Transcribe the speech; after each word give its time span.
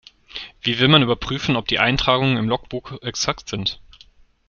Wie 0.63 0.79
will 0.79 0.87
man 0.87 1.03
überprüfen, 1.03 1.55
ob 1.55 1.67
die 1.67 1.77
Eintragungen 1.77 2.37
im 2.37 2.49
Logbuch 2.49 2.99
exakt 3.03 3.47
sind? 3.49 3.79